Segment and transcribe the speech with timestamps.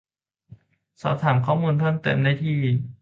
[1.01, 2.57] สอบถามข้อมูลเพิ่มเติมได้ที่